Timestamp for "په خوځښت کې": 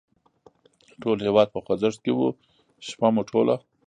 1.51-2.11